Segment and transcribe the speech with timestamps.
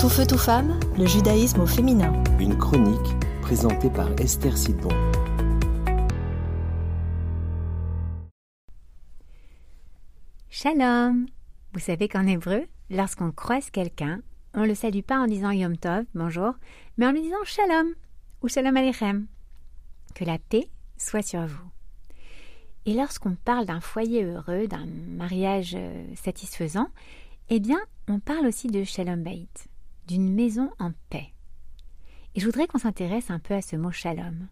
[0.00, 2.12] Tout feu, tout femme, le judaïsme au féminin.
[2.38, 4.90] Une chronique présentée par Esther Sidbon.
[10.48, 11.26] Shalom
[11.72, 14.20] Vous savez qu'en hébreu, lorsqu'on croise quelqu'un,
[14.54, 16.54] on le salue pas en disant Yom Tov, bonjour,
[16.96, 17.88] mais en lui disant Shalom
[18.42, 19.26] ou Shalom Aleichem.
[20.14, 21.70] Que la paix soit sur vous.
[22.86, 26.88] Et lorsqu'on parle d'un foyer heureux, d'un mariage euh, satisfaisant,
[27.50, 29.48] eh bien, on parle aussi de Shalom Bait,
[30.08, 31.34] d'une maison en paix.
[32.34, 34.48] Et je voudrais qu'on s'intéresse un peu à ce mot Shalom.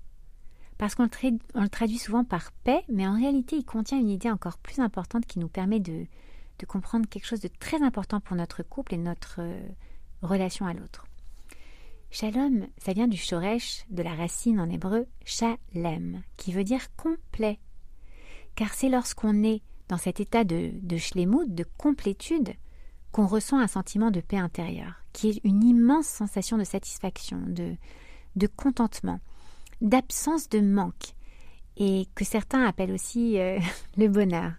[0.76, 4.58] Parce qu'on le, traduit souvent par paix, mais en réalité, il contient une idée encore
[4.58, 6.06] plus importante qui nous permet de,
[6.68, 9.66] comprendre quelque chose de très important pour notre couple et notre euh,
[10.20, 11.06] relation à l'autre.
[12.10, 17.58] Shalom, ça vient du shoresh, de la racine en hébreu shalem, qui veut dire complet.
[18.54, 22.54] Car c'est lorsqu'on est dans cet état de, de shlemut, de complétude,
[23.12, 27.74] qu'on ressent un sentiment de paix intérieure, qui est une immense sensation de satisfaction, de,
[28.36, 29.18] de contentement,
[29.80, 31.14] d'absence de manque,
[31.78, 33.58] et que certains appellent aussi euh,
[33.96, 34.52] le bonheur.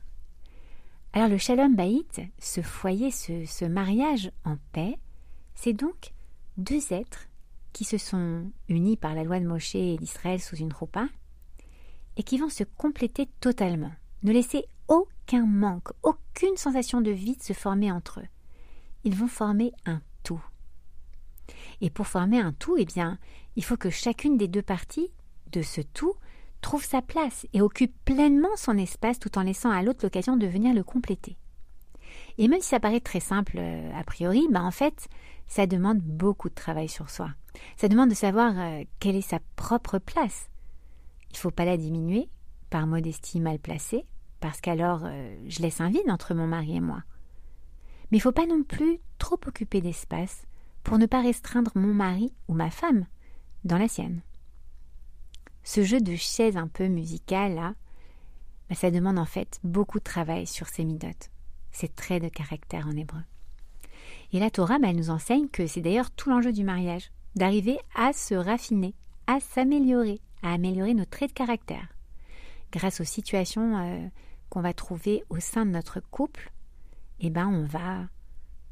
[1.14, 4.98] Alors le shalom baït, ce foyer, ce, mariage en paix,
[5.54, 6.12] c'est donc
[6.58, 7.28] deux êtres
[7.72, 11.08] qui se sont unis par la loi de Moshe et d'Israël sous une roupa,
[12.16, 13.92] et qui vont se compléter totalement,
[14.24, 18.28] ne laisser aucun manque, aucune sensation de vide se former entre eux.
[19.04, 20.02] Ils vont former un
[21.82, 23.20] Et pour former un tout, eh bien,
[23.56, 25.10] il faut que chacune des deux parties
[25.52, 26.14] de ce tout
[26.62, 30.48] trouve sa place et occupe pleinement son espace tout en laissant à l'autre l'occasion de
[30.48, 31.38] venir le compléter.
[32.38, 35.08] Et même si ça paraît très simple euh, a priori, bah en fait,
[35.48, 37.30] ça demande beaucoup de travail sur soi.
[37.78, 40.50] Ça demande de savoir euh, quelle est sa propre place.
[41.32, 42.30] Il ne faut pas la diminuer
[42.70, 44.06] par modestie mal placée,
[44.40, 47.04] parce qu'alors euh, je laisse un vide entre mon mari et moi.
[48.12, 50.46] Mais il faut pas non plus trop occuper d'espace
[50.84, 53.06] pour ne pas restreindre mon mari ou ma femme
[53.64, 54.22] dans la sienne.
[55.64, 57.76] Ce jeu de chaise un peu musical là,
[58.70, 61.30] bah, ça demande en fait beaucoup de travail sur ses midotes,
[61.72, 63.22] ses traits de caractère en hébreu.
[64.34, 67.80] Et la Torah, bah, elle nous enseigne que c'est d'ailleurs tout l'enjeu du mariage, d'arriver
[67.96, 68.94] à se raffiner,
[69.28, 71.88] à s'améliorer, à améliorer nos traits de caractère,
[72.72, 74.08] grâce aux situations euh,
[74.50, 76.52] qu'on va trouver au sein de notre couple.
[77.20, 78.08] Eh ben, on va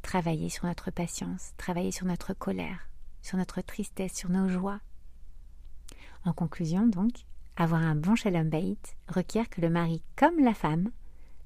[0.02, 2.90] travailler sur notre patience, travailler sur notre colère,
[3.22, 4.80] sur notre tristesse, sur nos joies.
[6.26, 7.26] En conclusion, donc,
[7.58, 10.92] avoir un bon shalom bait requiert que le mari comme la femme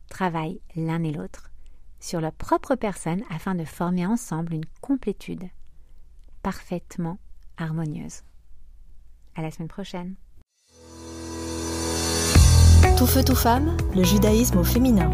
[0.09, 1.51] travaillent l'un et l'autre
[2.01, 5.49] sur leur propre personne afin de former ensemble une complétude
[6.43, 7.17] parfaitement
[7.57, 8.23] harmonieuse.
[9.35, 10.15] À la semaine prochaine.
[12.97, 15.09] Tout feu, tout femme, le judaïsme au féminin.